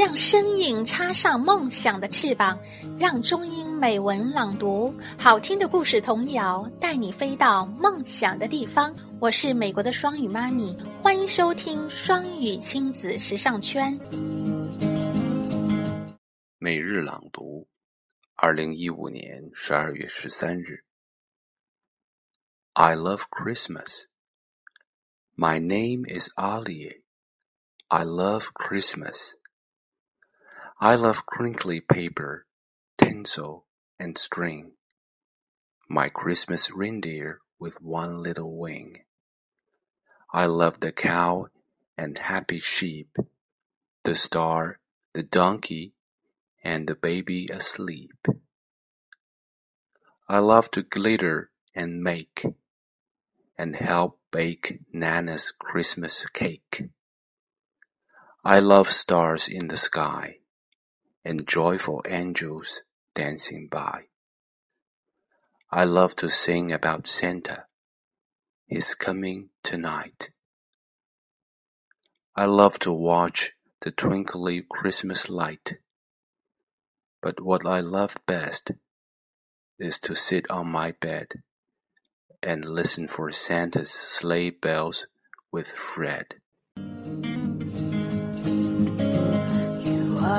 [0.00, 2.58] 让声音插上梦想的翅膀，
[2.98, 8.96] 让中英美文朗读，好听的故事童谣带你飞到梦想的地方。
[9.20, 13.92] 我是美国的双语妈咪，欢迎收听双语亲子时尚圈。
[16.56, 17.68] 每日朗读，
[18.36, 20.82] 二零一五年十二月十三日。
[22.72, 24.04] I love Christmas.
[25.36, 27.02] My name is Ali.
[27.88, 29.34] I love Christmas.
[30.82, 32.46] I love crinkly paper,
[32.96, 33.66] tinsel,
[33.98, 34.72] and string.
[35.90, 39.02] My Christmas reindeer with one little wing.
[40.32, 41.48] I love the cow
[41.98, 43.14] and happy sheep,
[44.04, 44.78] the star,
[45.12, 45.92] the donkey,
[46.64, 48.26] and the baby asleep.
[50.30, 52.46] I love to glitter and make,
[53.58, 56.88] and help bake Nana's Christmas cake.
[58.42, 60.39] I love stars in the sky
[61.24, 62.82] and joyful angels
[63.14, 64.04] dancing by.
[65.70, 67.66] I love to sing about Santa.
[68.66, 70.30] He's coming tonight.
[72.34, 75.78] I love to watch the twinkly Christmas light.
[77.22, 78.72] But what I love best
[79.78, 81.42] is to sit on my bed
[82.42, 85.06] and listen for Santa's sleigh bells
[85.52, 86.36] with Fred.